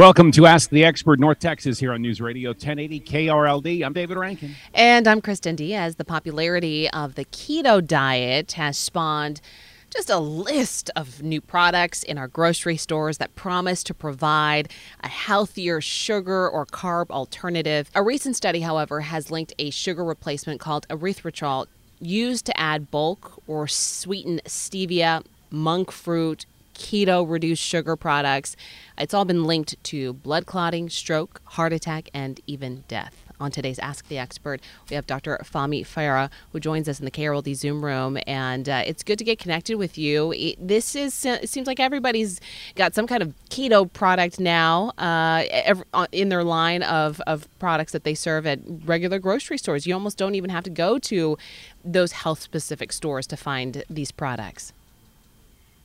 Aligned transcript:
Welcome 0.00 0.32
to 0.32 0.46
Ask 0.46 0.70
the 0.70 0.82
Expert 0.82 1.20
North 1.20 1.40
Texas 1.40 1.78
here 1.78 1.92
on 1.92 2.00
News 2.00 2.22
Radio 2.22 2.52
1080 2.52 3.00
KRLD. 3.00 3.84
I'm 3.84 3.92
David 3.92 4.16
Rankin. 4.16 4.54
And 4.72 5.06
I'm 5.06 5.20
Kristen 5.20 5.56
Diaz. 5.56 5.96
The 5.96 6.06
popularity 6.06 6.88
of 6.88 7.16
the 7.16 7.26
keto 7.26 7.86
diet 7.86 8.52
has 8.52 8.78
spawned 8.78 9.42
just 9.90 10.08
a 10.08 10.18
list 10.18 10.90
of 10.96 11.22
new 11.22 11.42
products 11.42 12.02
in 12.02 12.16
our 12.16 12.28
grocery 12.28 12.78
stores 12.78 13.18
that 13.18 13.34
promise 13.34 13.84
to 13.84 13.92
provide 13.92 14.70
a 15.04 15.08
healthier 15.08 15.82
sugar 15.82 16.48
or 16.48 16.64
carb 16.64 17.10
alternative. 17.10 17.90
A 17.94 18.02
recent 18.02 18.36
study, 18.36 18.60
however, 18.60 19.02
has 19.02 19.30
linked 19.30 19.52
a 19.58 19.68
sugar 19.68 20.02
replacement 20.02 20.60
called 20.60 20.88
erythritol 20.88 21.66
used 22.00 22.46
to 22.46 22.58
add 22.58 22.90
bulk 22.90 23.42
or 23.46 23.68
sweeten 23.68 24.40
stevia, 24.46 25.22
monk 25.50 25.92
fruit, 25.92 26.46
keto 26.80 27.28
reduced 27.28 27.62
sugar 27.62 27.94
products. 27.94 28.56
It's 28.98 29.14
all 29.14 29.24
been 29.24 29.44
linked 29.44 29.82
to 29.84 30.14
blood 30.14 30.46
clotting, 30.46 30.88
stroke, 30.88 31.40
heart 31.44 31.72
attack, 31.72 32.08
and 32.14 32.40
even 32.46 32.84
death. 32.88 33.14
On 33.38 33.50
today's 33.50 33.78
Ask 33.78 34.08
the 34.08 34.18
Expert, 34.18 34.60
we 34.90 34.96
have 34.96 35.06
Dr. 35.06 35.40
Fahmi 35.42 35.80
Farah, 35.80 36.30
who 36.52 36.60
joins 36.60 36.90
us 36.90 36.98
in 36.98 37.06
the 37.06 37.10
KRLD 37.10 37.54
Zoom 37.54 37.82
room, 37.82 38.18
and 38.26 38.68
uh, 38.68 38.82
it's 38.84 39.02
good 39.02 39.18
to 39.18 39.24
get 39.24 39.38
connected 39.38 39.76
with 39.76 39.96
you. 39.96 40.32
It, 40.32 40.56
this 40.60 40.94
is 40.94 41.24
it 41.24 41.48
seems 41.48 41.66
like 41.66 41.80
everybody's 41.80 42.38
got 42.74 42.94
some 42.94 43.06
kind 43.06 43.22
of 43.22 43.32
keto 43.48 43.90
product 43.90 44.38
now 44.38 44.92
uh, 44.98 45.44
every, 45.50 45.84
uh, 45.94 46.06
in 46.12 46.28
their 46.28 46.44
line 46.44 46.82
of, 46.82 47.22
of 47.26 47.48
products 47.58 47.92
that 47.92 48.04
they 48.04 48.14
serve 48.14 48.46
at 48.46 48.60
regular 48.84 49.18
grocery 49.18 49.56
stores. 49.56 49.86
You 49.86 49.94
almost 49.94 50.18
don't 50.18 50.34
even 50.34 50.50
have 50.50 50.64
to 50.64 50.70
go 50.70 50.98
to 50.98 51.38
those 51.82 52.12
health 52.12 52.42
specific 52.42 52.92
stores 52.92 53.26
to 53.28 53.38
find 53.38 53.84
these 53.88 54.12
products. 54.12 54.74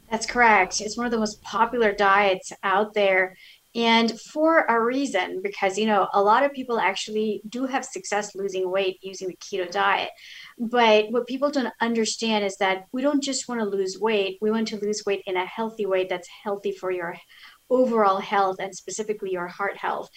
That's 0.09 0.25
correct. 0.25 0.81
It's 0.81 0.97
one 0.97 1.05
of 1.05 1.11
the 1.11 1.19
most 1.19 1.41
popular 1.41 1.91
diets 1.91 2.51
out 2.63 2.93
there. 2.93 3.35
And 3.73 4.17
for 4.31 4.63
a 4.69 4.81
reason, 4.81 5.41
because, 5.43 5.77
you 5.77 5.85
know, 5.85 6.07
a 6.13 6.21
lot 6.21 6.43
of 6.43 6.53
people 6.53 6.79
actually 6.79 7.41
do 7.49 7.65
have 7.65 7.83
success 7.83 8.33
losing 8.33 8.71
weight 8.71 8.99
using 9.01 9.27
the 9.27 9.35
keto 9.35 9.69
diet. 9.69 10.11
But 10.57 11.11
what 11.11 11.27
people 11.27 11.51
don't 11.51 11.73
understand 11.81 12.45
is 12.45 12.55
that 12.57 12.85
we 12.93 13.01
don't 13.01 13.21
just 13.21 13.49
want 13.49 13.59
to 13.59 13.67
lose 13.67 13.99
weight, 13.99 14.37
we 14.41 14.49
want 14.49 14.69
to 14.69 14.79
lose 14.79 15.03
weight 15.05 15.23
in 15.25 15.35
a 15.35 15.45
healthy 15.45 15.85
way 15.85 16.05
that's 16.05 16.29
healthy 16.43 16.71
for 16.71 16.89
your 16.89 17.17
overall 17.69 18.19
health 18.19 18.57
and 18.59 18.75
specifically 18.75 19.31
your 19.31 19.47
heart 19.47 19.77
health. 19.77 20.09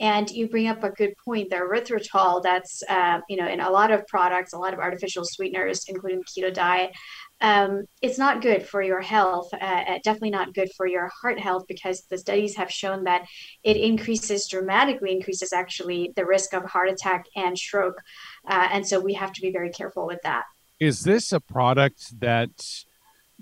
And 0.00 0.30
you 0.30 0.48
bring 0.48 0.68
up 0.68 0.84
a 0.84 0.90
good 0.90 1.14
point. 1.24 1.50
The 1.50 1.56
erythritol, 1.56 2.42
that's 2.42 2.82
uh, 2.88 3.20
you 3.28 3.36
know 3.36 3.48
in 3.48 3.60
a 3.60 3.70
lot 3.70 3.90
of 3.90 4.06
products, 4.06 4.52
a 4.52 4.58
lot 4.58 4.74
of 4.74 4.80
artificial 4.80 5.24
sweeteners, 5.24 5.84
including 5.88 6.22
keto 6.24 6.52
diet, 6.52 6.92
um, 7.40 7.84
it's 8.00 8.18
not 8.18 8.40
good 8.40 8.66
for 8.66 8.82
your 8.82 9.00
health. 9.00 9.48
Uh, 9.52 9.56
uh, 9.56 9.98
definitely 10.02 10.30
not 10.30 10.54
good 10.54 10.70
for 10.76 10.86
your 10.86 11.10
heart 11.20 11.38
health 11.38 11.64
because 11.68 12.02
the 12.08 12.18
studies 12.18 12.56
have 12.56 12.70
shown 12.70 13.04
that 13.04 13.26
it 13.62 13.76
increases 13.76 14.48
dramatically, 14.48 15.12
increases 15.12 15.52
actually 15.52 16.12
the 16.16 16.24
risk 16.24 16.54
of 16.54 16.64
heart 16.64 16.88
attack 16.88 17.26
and 17.36 17.58
stroke. 17.58 18.00
Uh, 18.48 18.68
and 18.72 18.86
so 18.86 19.00
we 19.00 19.14
have 19.14 19.32
to 19.32 19.42
be 19.42 19.50
very 19.50 19.70
careful 19.70 20.06
with 20.06 20.20
that. 20.22 20.44
Is 20.80 21.00
this 21.00 21.32
a 21.32 21.40
product 21.40 22.20
that, 22.20 22.50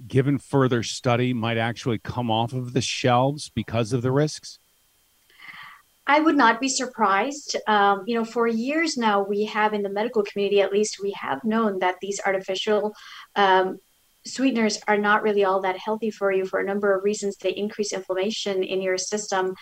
given 0.07 0.39
further 0.39 0.83
study, 0.83 1.33
might 1.33 1.59
actually 1.59 1.99
come 1.99 2.31
off 2.31 2.53
of 2.53 2.73
the 2.73 2.81
shelves 2.81 3.51
because 3.55 3.93
of 3.93 4.03
the 4.03 4.13
risks? 4.13 4.59
I 6.07 6.21
would 6.21 6.37
not 6.37 6.61
be 6.61 6.69
surprised. 6.69 7.57
Um, 7.67 8.05
you 8.07 8.15
know, 8.15 8.25
for 8.25 8.47
years 8.47 8.97
now, 8.97 9.25
we 9.25 9.45
have 9.47 9.73
in 9.73 9.83
the 9.83 9.89
medical 9.89 10.23
community, 10.23 10.61
at 10.61 10.73
least, 10.73 10.99
we 11.03 11.13
have 11.13 11.43
known 11.45 11.79
that 11.79 11.97
these 12.03 12.21
artificial 12.25 12.95
um, 13.37 13.79
sweeteners 14.27 14.79
are 14.87 14.99
not 14.99 15.23
really 15.23 15.45
all 15.45 15.61
that 15.63 15.79
healthy 15.79 16.11
for 16.11 16.31
you 16.33 16.45
for 16.45 16.61
a 16.61 16.65
number 16.65 16.95
of 16.95 17.05
reasons. 17.05 17.37
They 17.37 17.51
increase 17.51 17.93
inflammation 17.93 18.63
in 18.63 18.83
your 18.83 18.99
system. 18.99 19.55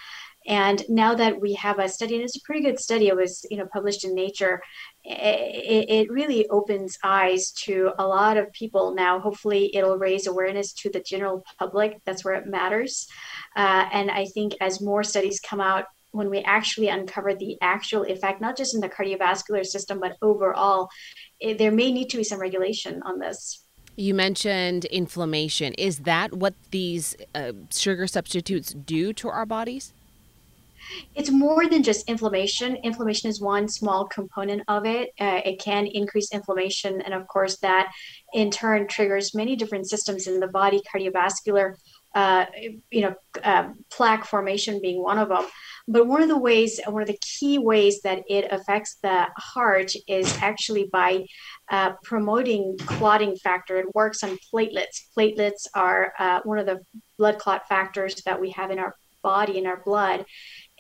And 0.47 0.83
now 0.89 1.15
that 1.15 1.41
we 1.41 1.55
have 1.55 1.79
a 1.79 1.89
study, 1.89 2.17
and 2.17 2.25
it's 2.25 2.37
a 2.37 2.43
pretty 2.43 2.63
good 2.63 2.79
study, 2.79 3.09
it 3.09 3.17
was 3.17 3.45
you 3.51 3.57
know 3.57 3.67
published 3.73 4.05
in 4.05 4.15
Nature. 4.15 4.61
It, 5.05 5.89
it 5.89 6.11
really 6.11 6.49
opens 6.49 6.99
eyes 7.03 7.51
to 7.65 7.93
a 7.99 8.07
lot 8.07 8.37
of 8.37 8.53
people 8.53 8.95
now. 8.95 9.21
Hopefully, 9.21 9.75
it'll 9.75 9.99
raise 9.99 10.27
awareness 10.27 10.73
to 10.75 10.91
the 10.91 11.01
general 11.01 11.45
public. 11.59 12.01
That's 12.05 12.25
where 12.25 12.35
it 12.35 12.47
matters. 12.47 13.07
Uh, 13.57 13.87
and 13.93 14.11
I 14.11 14.27
think 14.27 14.55
as 14.61 14.81
more 14.81 15.03
studies 15.03 15.41
come 15.41 15.61
out 15.61 15.87
when 16.13 16.29
we 16.29 16.41
actually 16.41 16.89
uncover 16.89 17.35
the 17.35 17.57
actual 17.61 18.03
effect, 18.03 18.41
not 18.41 18.57
just 18.57 18.75
in 18.75 18.81
the 18.81 18.89
cardiovascular 18.89 19.65
system, 19.65 19.99
but 19.99 20.17
overall, 20.23 20.89
it, 21.41 21.59
there 21.59 21.73
may 21.73 21.91
need 21.91 22.11
to 22.11 22.19
be 22.19 22.25
some 22.25 22.39
regulation 22.39 23.03
on 23.05 23.19
this. 23.19 23.65
You 23.97 24.15
mentioned 24.15 24.85
inflammation. 24.87 25.75
Is 25.75 26.01
that 26.01 26.35
what 26.35 26.55
these 26.71 27.17
uh, 27.35 27.53
sugar 27.71 28.07
substitutes 28.07 28.73
do 28.73 29.13
to 29.15 29.29
our 29.29 29.45
bodies? 29.45 29.93
It's 31.15 31.31
more 31.31 31.69
than 31.69 31.83
just 31.83 32.09
inflammation. 32.09 32.77
Inflammation 32.77 33.31
is 33.31 33.41
one 33.41 33.69
small 33.69 34.07
component 34.07 34.63
of 34.69 34.87
it. 34.87 35.11
Uh, 35.21 35.41
it 35.45 35.61
can 35.61 35.87
increase 35.87 36.33
inflammation, 36.33 37.03
and 37.03 37.15
of 37.15 37.27
course, 37.29 37.59
that 37.59 37.93
in 38.33 38.51
turn 38.51 38.87
triggers 38.89 39.35
many 39.35 39.57
different 39.57 39.89
systems 39.89 40.27
in 40.27 40.41
the 40.41 40.49
body, 40.49 40.81
cardiovascular, 40.93 41.75
uh, 42.15 42.45
you 42.91 43.03
know, 43.03 43.15
uh, 43.43 43.69
plaque 43.91 44.25
formation 44.25 44.81
being 44.83 45.03
one 45.03 45.19
of 45.19 45.29
them. 45.29 45.47
But 45.89 46.07
one 46.07 46.23
of 46.23 46.29
the 46.29 46.39
ways, 46.39 46.81
one 46.87 47.03
of 47.03 47.09
the 47.09 47.19
key 47.21 47.59
ways 47.59 48.03
that 48.03 48.23
it 48.29 48.53
affects 48.53 48.99
the 49.03 49.29
heart 49.37 49.93
is 50.07 50.37
actually 50.41 50.89
by 50.93 51.27
uh, 51.71 51.93
promoting 52.05 52.77
clotting 52.79 53.37
factor. 53.37 53.79
It 53.79 53.95
works 53.95 54.23
on 54.23 54.39
platelets. 54.53 55.01
Platelets 55.17 55.67
are 55.75 56.13
uh, 56.19 56.41
one 56.45 56.59
of 56.59 56.67
the 56.67 56.81
blood 57.19 57.39
clot 57.39 57.67
factors 57.69 58.15
that 58.27 58.41
we 58.41 58.51
have 58.51 58.71
in 58.71 58.79
our 58.79 58.95
body, 59.23 59.59
in 59.59 59.67
our 59.67 59.83
blood, 59.85 60.25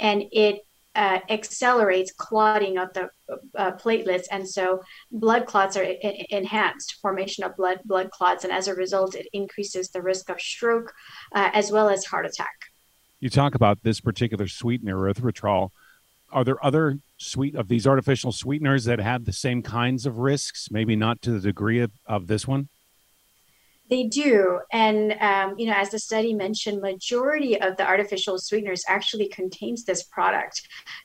and 0.02 0.24
it 0.32 0.66
uh, 0.94 1.20
accelerates 1.30 2.12
clotting 2.12 2.76
of 2.76 2.92
the 2.92 3.08
uh, 3.56 3.72
platelets, 3.72 4.24
and 4.30 4.46
so 4.46 4.82
blood 5.10 5.46
clots 5.46 5.74
are 5.78 5.84
I- 5.84 6.26
enhanced, 6.28 6.96
formation 7.00 7.44
of 7.44 7.56
blood 7.56 7.80
blood 7.86 8.10
clots, 8.10 8.44
and 8.44 8.52
as 8.52 8.68
a 8.68 8.74
result, 8.74 9.14
it 9.14 9.26
increases 9.32 9.88
the 9.88 10.02
risk 10.02 10.28
of 10.28 10.38
stroke 10.38 10.92
uh, 11.34 11.48
as 11.54 11.72
well 11.72 11.88
as 11.88 12.04
heart 12.04 12.26
attack 12.26 12.52
you 13.22 13.30
talk 13.30 13.54
about 13.54 13.84
this 13.84 14.00
particular 14.00 14.48
sweetener, 14.48 14.96
erythritol. 14.96 15.70
Are 16.32 16.42
there 16.42 16.62
other 16.64 16.98
sweet 17.18 17.54
of 17.54 17.68
these 17.68 17.86
artificial 17.86 18.32
sweeteners 18.32 18.84
that 18.86 18.98
have 18.98 19.24
the 19.24 19.32
same 19.32 19.62
kinds 19.62 20.06
of 20.06 20.18
risks? 20.18 20.72
Maybe 20.72 20.96
not 20.96 21.22
to 21.22 21.30
the 21.30 21.38
degree 21.38 21.78
of, 21.78 21.92
of 22.04 22.26
this 22.26 22.48
one. 22.48 22.68
They 23.92 24.04
do, 24.04 24.58
and 24.72 25.12
um, 25.20 25.48
you 25.58 25.66
know, 25.66 25.74
as 25.76 25.90
the 25.90 25.98
study 25.98 26.32
mentioned, 26.32 26.80
majority 26.80 27.60
of 27.60 27.76
the 27.76 27.86
artificial 27.86 28.38
sweeteners 28.38 28.82
actually 28.88 29.28
contains 29.28 29.84
this 29.84 30.02
product. 30.04 30.56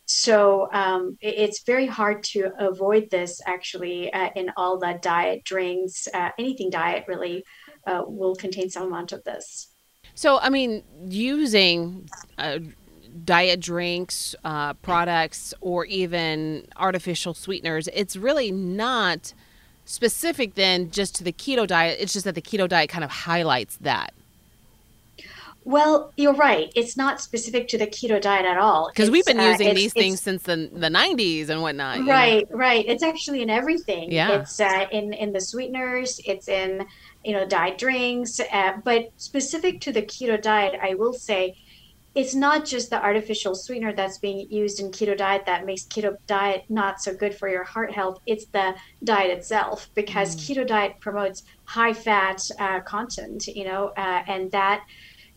So 0.06 0.70
um, 0.72 1.18
it, 1.20 1.36
it's 1.44 1.60
very 1.64 1.86
hard 1.86 2.24
to 2.32 2.40
avoid 2.70 3.04
this. 3.10 3.42
Actually, 3.46 4.00
uh, 4.14 4.30
in 4.38 4.48
all 4.56 4.80
the 4.80 4.98
diet 5.02 5.44
drinks, 5.44 6.08
uh, 6.14 6.30
anything 6.40 6.70
diet 6.70 7.04
really 7.10 7.44
uh, 7.86 8.04
will 8.08 8.36
contain 8.36 8.70
some 8.70 8.84
amount 8.84 9.12
of 9.12 9.22
this. 9.26 9.46
So, 10.16 10.40
I 10.40 10.50
mean, 10.50 10.72
using 11.10 12.08
uh, 12.38 12.60
diet 13.26 13.60
drinks, 13.60 14.34
uh, 14.46 14.76
products, 14.76 15.54
or 15.60 15.84
even 16.02 16.68
artificial 16.78 17.34
sweeteners, 17.34 17.90
it's 18.02 18.16
really 18.16 18.50
not 18.50 19.34
specific 19.88 20.56
then 20.56 20.92
just 20.92 21.16
to 21.16 21.24
the 21.24 21.32
keto 21.32 21.66
diet. 21.66 21.98
It's 22.00 22.14
just 22.14 22.26
that 22.26 22.36
the 22.36 22.42
keto 22.42 22.68
diet 22.68 22.90
kind 22.90 23.04
of 23.04 23.10
highlights 23.10 23.78
that. 23.78 24.14
Well, 25.64 26.14
you're 26.16 26.34
right. 26.34 26.72
It's 26.78 26.96
not 26.96 27.20
specific 27.20 27.68
to 27.70 27.78
the 27.78 27.88
keto 27.88 28.22
diet 28.22 28.46
at 28.46 28.58
all. 28.58 28.90
Because 28.90 29.10
we've 29.10 29.26
been 29.26 29.40
uh, 29.40 29.50
using 29.50 29.72
uh, 29.72 29.74
these 29.74 29.92
things 29.92 30.22
since 30.22 30.44
the, 30.44 30.70
the 30.72 30.88
90s 30.88 31.50
and 31.50 31.62
whatnot. 31.62 32.08
Right, 32.08 32.50
know? 32.50 32.58
right. 32.58 32.86
It's 32.88 33.04
actually 33.04 33.42
in 33.42 33.50
everything. 33.50 34.10
Yeah. 34.10 34.40
It's 34.40 34.62
uh, 34.62 34.86
in, 34.94 35.12
in 35.12 35.34
the 35.34 35.42
sweeteners, 35.42 36.22
it's 36.26 36.48
in 36.48 36.86
you 37.28 37.34
know 37.34 37.46
diet 37.46 37.78
drinks 37.78 38.40
uh, 38.40 38.78
but 38.86 39.12
specific 39.18 39.82
to 39.82 39.92
the 39.92 40.02
keto 40.02 40.42
diet 40.42 40.80
i 40.82 40.94
will 40.94 41.14
say 41.14 41.54
it's 42.16 42.34
not 42.34 42.66
just 42.66 42.90
the 42.90 43.04
artificial 43.04 43.54
sweetener 43.54 43.94
that's 43.94 44.18
being 44.18 44.50
used 44.50 44.80
in 44.80 44.92
keto 44.92 45.16
diet 45.16 45.46
that 45.46 45.66
makes 45.66 45.84
keto 45.84 46.16
diet 46.26 46.64
not 46.70 47.02
so 47.02 47.14
good 47.14 47.36
for 47.36 47.48
your 47.50 47.64
heart 47.64 47.92
health 47.92 48.20
it's 48.26 48.46
the 48.48 48.76
diet 49.04 49.38
itself 49.38 49.90
because 49.94 50.36
mm. 50.36 50.40
keto 50.40 50.68
diet 50.68 50.94
promotes 51.00 51.44
high 51.66 51.94
fat 51.94 52.42
uh, 52.60 52.80
content 52.82 53.48
you 53.48 53.66
know 53.66 53.92
uh, 53.98 54.24
and 54.28 54.52
that 54.52 54.84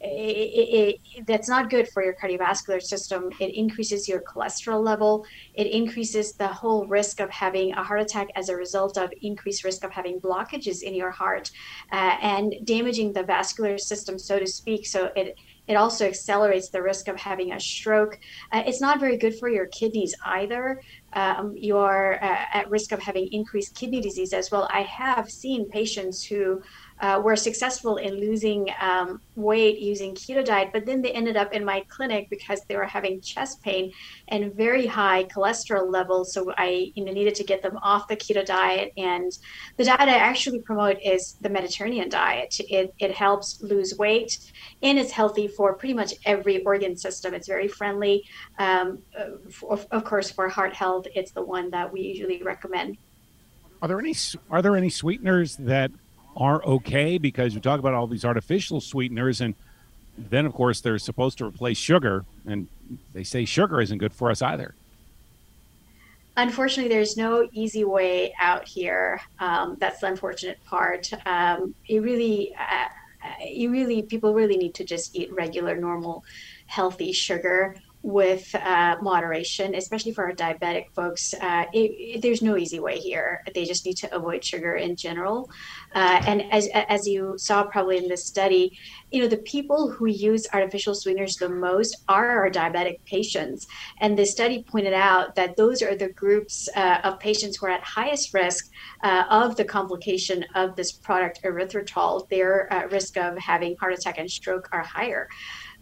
it, 0.03 0.99
it, 1.17 1.27
that's 1.27 1.49
not 1.49 1.69
good 1.69 1.89
for 1.89 2.03
your 2.03 2.15
cardiovascular 2.15 2.81
system. 2.81 3.31
It 3.39 3.55
increases 3.55 4.09
your 4.09 4.23
cholesterol 4.23 4.83
level. 4.83 5.27
It 5.55 5.67
increases 5.67 6.33
the 6.33 6.49
whole 6.49 6.87
risk 6.87 7.21
of 7.21 7.31
having 7.31 7.73
a 7.73 7.83
heart 7.83 8.01
attack 8.01 8.29
as 8.35 8.49
a 8.49 8.57
result 8.57 8.97
of 8.97 9.13
increased 9.21 9.63
risk 9.63 9.85
of 9.85 9.91
having 9.93 10.19
blockages 10.19 10.83
in 10.83 10.95
your 10.95 11.11
heart 11.11 11.51
uh, 11.93 12.17
and 12.23 12.55
damaging 12.65 13.13
the 13.13 13.23
vascular 13.23 13.77
system, 13.77 14.19
so 14.19 14.39
to 14.39 14.47
speak. 14.47 14.87
So 14.87 15.11
it 15.17 15.39
it 15.67 15.75
also 15.75 16.07
accelerates 16.07 16.71
the 16.71 16.83
risk 16.83 17.09
of 17.09 17.17
having 17.17 17.53
a 17.53 17.61
stroke. 17.61 18.19
Uh, 18.53 18.63
it's 18.67 18.81
not 18.81 19.01
very 19.01 19.17
good 19.17 19.39
for 19.39 19.49
your 19.49 19.67
kidneys 19.67 20.15
either. 20.25 20.81
Um, 21.13 21.55
you're 21.57 22.19
uh, 22.23 22.45
at 22.53 22.71
risk 22.71 22.93
of 22.93 23.01
having 23.01 23.29
increased 23.33 23.75
kidney 23.75 24.01
disease 24.01 24.33
as 24.33 24.51
well. 24.51 24.69
I 24.73 24.83
have 24.83 25.31
seen 25.31 25.69
patients 25.69 26.25
who 26.25 26.63
uh, 27.01 27.21
were 27.23 27.37
successful 27.37 27.97
in 27.97 28.15
losing 28.15 28.69
um, 28.81 29.21
weight 29.35 29.79
using 29.79 30.15
keto 30.15 30.45
diet, 30.45 30.69
but 30.73 30.85
then 30.85 31.01
they 31.01 31.13
ended 31.13 31.37
up 31.37 31.53
in 31.53 31.65
my 31.65 31.83
clinic 31.89 32.29
because 32.29 32.61
they 32.69 32.77
were 32.77 32.85
having 32.85 33.21
chest 33.21 33.63
pain 33.63 33.91
and 34.29 34.55
very 34.55 34.87
high 34.87 35.25
cholesterol 35.25 35.91
levels. 35.91 36.33
So 36.35 36.53
I 36.59 36.93
you 36.95 37.05
know, 37.05 37.13
needed 37.13 37.35
to 37.37 37.45
get 37.45 37.63
them 37.63 37.79
off 37.83 38.07
the 38.07 38.17
keto 38.17 38.45
diet. 38.45 38.93
And 38.99 39.33
the 39.79 39.85
diet 39.85 40.09
I 40.09 40.17
actually 40.17 40.61
promote 40.61 40.99
is 41.03 41.37
the 41.41 41.49
Mediterranean 41.49 42.11
diet. 42.11 42.57
It, 42.69 42.93
it 42.99 43.13
helps 43.13 43.63
lose 43.63 43.97
weight 43.97 44.53
and 44.83 44.99
it's 44.99 45.11
healthy 45.11 45.49
for 45.49 45.75
pretty 45.75 45.95
much 45.95 46.13
every 46.27 46.63
organ 46.65 46.97
system. 46.97 47.33
It's 47.33 47.49
very 47.49 47.69
friendly. 47.69 48.25
Um, 48.59 48.99
of 49.91 50.05
course, 50.05 50.31
for 50.31 50.49
heart 50.49 50.75
health, 50.75 51.00
it's 51.15 51.33
the 51.33 51.43
one 51.43 51.71
that 51.71 51.93
we 51.93 52.01
usually 52.01 52.43
recommend. 52.43 52.97
Are 53.83 53.89
there 53.89 53.99
any 53.99 54.15
are 54.51 54.63
there 54.63 54.77
any 54.77 54.91
sweeteners 54.91 55.57
that 55.57 55.91
are 56.37 56.63
okay? 56.65 57.19
Because 57.19 57.55
we 57.55 57.61
talk 57.61 57.79
about 57.79 57.95
all 57.95 58.07
these 58.07 58.25
artificial 58.25 58.81
sweeteners 58.81 59.41
and 59.41 59.55
then 60.19 60.45
of 60.45 60.53
course 60.53 60.81
they're 60.81 60.99
supposed 60.99 61.39
to 61.39 61.47
replace 61.47 61.79
sugar 61.79 62.25
and 62.47 62.69
they 63.15 63.25
say 63.25 63.45
sugar 63.45 63.81
isn't 63.81 63.99
good 63.99 64.13
for 64.13 64.31
us 64.31 64.43
either. 64.43 64.75
Unfortunately 66.37 66.93
there's 66.93 67.17
no 67.17 67.49
easy 67.53 67.85
way 67.85 68.35
out 68.41 68.69
here. 68.69 69.21
Um, 69.39 69.77
that's 69.81 70.01
the 70.01 70.09
unfortunate 70.09 70.63
part. 70.65 71.11
Um, 71.27 71.75
it 71.89 72.01
really 72.01 72.55
uh, 72.55 72.89
you 73.47 73.71
really 73.71 74.03
people 74.03 74.35
really 74.35 74.57
need 74.57 74.75
to 74.75 74.85
just 74.85 75.17
eat 75.17 75.33
regular 75.33 75.77
normal 75.77 76.25
healthy 76.67 77.13
sugar 77.13 77.77
with 78.03 78.55
uh, 78.55 78.97
moderation, 79.03 79.75
especially 79.75 80.13
for 80.13 80.25
our 80.25 80.33
diabetic 80.33 80.91
folks. 80.95 81.35
Uh, 81.35 81.65
it, 81.73 81.91
it, 82.17 82.23
there's 82.23 82.41
no 82.41 82.57
easy 82.57 82.81
way 82.81 82.99
here. 82.99 83.43
They 83.55 83.65
just 83.65 83.85
need 83.85 83.97
to 83.99 84.15
avoid 84.15 84.43
sugar 84.45 84.77
in 84.77 84.97
general. 84.97 85.51
Uh, 85.95 86.23
and 86.27 86.51
as, 86.51 86.69
as 86.89 87.07
you 87.07 87.35
saw 87.37 87.65
probably 87.65 87.99
in 87.99 88.09
this 88.09 88.25
study, 88.25 88.79
you 89.11 89.21
know, 89.21 89.29
the 89.29 89.39
people 89.39 89.91
who 89.91 90.07
use 90.07 90.47
artificial 90.53 90.95
sweeteners 90.95 91.37
the 91.37 91.49
most 91.49 91.97
are 92.09 92.31
our 92.31 92.51
diabetic 92.51 93.05
patients. 93.05 93.67
And 93.99 94.17
the 94.17 94.25
study 94.25 94.63
pointed 94.63 94.95
out 94.95 95.35
that 95.35 95.57
those 95.57 95.83
are 95.83 95.95
the 95.95 96.09
groups 96.09 96.69
uh, 96.75 96.99
of 97.05 97.19
patients 97.19 97.59
who 97.59 97.67
are 97.67 97.71
at 97.71 97.83
highest 97.83 98.33
risk 98.33 98.71
uh, 99.03 99.25
of 99.29 99.57
the 99.57 99.65
complication 99.65 100.45
of 100.55 100.77
this 100.77 100.93
product, 100.93 101.41
erythritol. 101.45 102.29
Their 102.29 102.73
uh, 102.73 102.87
risk 102.87 103.17
of 103.17 103.37
having 103.37 103.77
heart 103.77 103.93
attack 103.93 104.19
and 104.19 104.31
stroke 104.31 104.69
are 104.73 104.83
higher. 104.83 105.29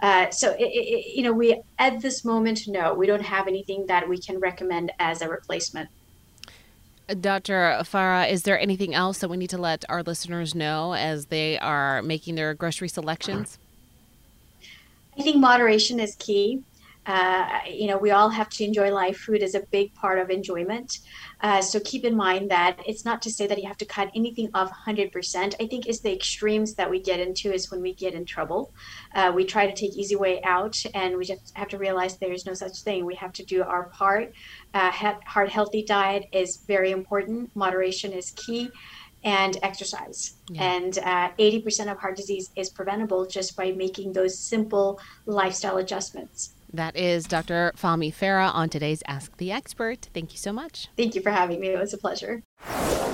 Uh, 0.00 0.30
so, 0.30 0.52
it, 0.52 0.62
it, 0.62 1.16
you 1.16 1.22
know, 1.22 1.32
we 1.32 1.60
at 1.78 2.00
this 2.00 2.24
moment, 2.24 2.68
no, 2.68 2.94
we 2.94 3.06
don't 3.06 3.22
have 3.22 3.48
anything 3.48 3.86
that 3.86 4.08
we 4.08 4.18
can 4.18 4.38
recommend 4.38 4.92
as 4.98 5.22
a 5.22 5.28
replacement. 5.28 5.88
Dr. 7.20 7.78
Farah, 7.84 8.30
is 8.30 8.42
there 8.42 8.60
anything 8.60 8.94
else 8.94 9.18
that 9.18 9.28
we 9.28 9.38
need 9.38 9.50
to 9.50 9.58
let 9.58 9.84
our 9.88 10.02
listeners 10.02 10.54
know 10.54 10.94
as 10.94 11.26
they 11.26 11.58
are 11.58 12.02
making 12.02 12.34
their 12.34 12.52
grocery 12.52 12.88
selections? 12.88 13.58
I 15.18 15.22
think 15.22 15.36
moderation 15.38 16.00
is 16.00 16.14
key. 16.16 16.62
Uh, 17.08 17.60
you 17.66 17.86
know, 17.86 17.96
we 17.96 18.10
all 18.10 18.28
have 18.28 18.50
to 18.50 18.64
enjoy 18.64 18.92
life. 18.92 19.16
Food 19.16 19.42
is 19.42 19.54
a 19.54 19.60
big 19.60 19.94
part 19.94 20.18
of 20.18 20.28
enjoyment. 20.28 20.98
Uh, 21.40 21.62
so 21.62 21.80
keep 21.80 22.04
in 22.04 22.14
mind 22.14 22.50
that 22.50 22.78
it's 22.86 23.04
not 23.04 23.22
to 23.22 23.30
say 23.30 23.46
that 23.46 23.58
you 23.58 23.66
have 23.66 23.78
to 23.78 23.86
cut 23.86 24.10
anything 24.14 24.50
off 24.52 24.70
100%. 24.86 25.54
I 25.58 25.66
think 25.66 25.86
it's 25.86 26.00
the 26.00 26.12
extremes 26.12 26.74
that 26.74 26.90
we 26.90 27.00
get 27.00 27.18
into 27.18 27.50
is 27.50 27.70
when 27.70 27.80
we 27.80 27.94
get 27.94 28.12
in 28.12 28.26
trouble. 28.26 28.74
Uh, 29.14 29.32
we 29.34 29.46
try 29.46 29.66
to 29.66 29.74
take 29.74 29.96
easy 29.96 30.16
way 30.16 30.42
out, 30.42 30.76
and 30.94 31.16
we 31.16 31.24
just 31.24 31.56
have 31.56 31.68
to 31.68 31.78
realize 31.78 32.18
there 32.18 32.32
is 32.32 32.44
no 32.44 32.52
such 32.52 32.82
thing. 32.82 33.06
We 33.06 33.14
have 33.14 33.32
to 33.34 33.44
do 33.44 33.62
our 33.62 33.84
part. 33.84 34.34
Uh, 34.74 34.90
heart 34.90 35.48
healthy 35.48 35.82
diet 35.82 36.26
is 36.32 36.58
very 36.68 36.90
important. 36.90 37.56
Moderation 37.56 38.12
is 38.12 38.32
key 38.32 38.70
and 39.24 39.56
exercise. 39.62 40.34
Yeah. 40.50 40.62
And 40.62 40.98
uh, 40.98 41.30
80% 41.38 41.90
of 41.90 41.98
heart 41.98 42.16
disease 42.16 42.50
is 42.54 42.68
preventable 42.68 43.26
just 43.26 43.56
by 43.56 43.72
making 43.72 44.12
those 44.12 44.38
simple 44.38 45.00
lifestyle 45.26 45.78
adjustments. 45.78 46.54
That 46.72 46.96
is 46.96 47.26
Dr. 47.26 47.72
Fahmi 47.76 48.14
Farah 48.14 48.54
on 48.54 48.68
today's 48.68 49.02
Ask 49.06 49.36
the 49.38 49.50
Expert. 49.50 50.08
Thank 50.12 50.32
you 50.32 50.38
so 50.38 50.52
much. 50.52 50.88
Thank 50.96 51.14
you 51.14 51.22
for 51.22 51.30
having 51.30 51.60
me. 51.60 51.68
It 51.68 51.78
was 51.78 51.94
a 51.94 51.98
pleasure. 51.98 52.42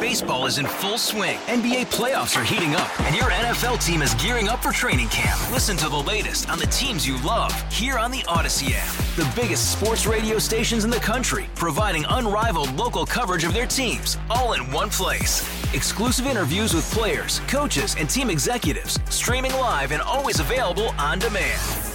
Baseball 0.01 0.47
is 0.47 0.59
in 0.59 0.67
full 0.67 0.99
swing. 0.99 1.39
NBA 1.47 1.87
playoffs 1.87 2.39
are 2.39 2.45
heating 2.45 2.75
up, 2.75 3.01
and 3.03 3.15
your 3.15 3.31
NFL 3.31 3.79
team 3.79 4.03
is 4.03 4.13
gearing 4.15 4.49
up 4.49 4.63
for 4.63 4.73
training 4.73 5.09
camp. 5.09 5.41
Listen 5.53 5.77
to 5.79 5.89
the 5.89 5.97
latest 5.97 6.51
on 6.51 6.59
the 6.59 6.67
teams 6.67 7.07
you 7.07 7.21
love 7.23 7.53
here 7.73 7.99
on 7.99 8.11
the 8.11 8.21
Audacy 8.23 8.73
app. 8.75 8.93
The 9.17 9.41
biggest 9.41 9.71
sports 9.71 10.05
radio 10.05 10.39
stations 10.39 10.85
in 10.85 10.91
the 10.91 10.97
country, 10.97 11.47
providing 11.55 12.05
unrivaled 12.09 12.73
local 12.75 13.07
coverage 13.07 13.45
of 13.45 13.55
their 13.55 13.67
teams, 13.67 14.19
all 14.31 14.55
in 14.55 14.71
one 14.73 14.91
place. 14.91 15.43
Exclusive 15.73 16.27
interviews 16.27 16.75
with 16.75 16.91
players, 16.91 17.41
coaches, 17.47 17.95
and 17.99 18.11
team 18.11 18.31
executives, 18.31 18.99
streaming 19.11 19.53
live 19.53 19.93
and 19.93 20.03
always 20.03 20.41
available 20.41 20.89
on 20.99 21.19
demand. 21.19 21.61